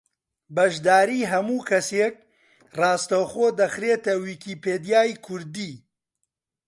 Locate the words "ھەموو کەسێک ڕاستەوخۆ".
1.31-3.47